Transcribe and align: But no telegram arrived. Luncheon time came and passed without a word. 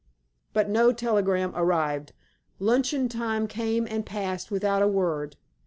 But 0.51 0.67
no 0.67 0.91
telegram 0.91 1.53
arrived. 1.55 2.13
Luncheon 2.57 3.07
time 3.07 3.45
came 3.45 3.85
and 3.87 4.03
passed 4.03 4.49
without 4.49 4.81
a 4.81 4.87
word. 4.87 5.35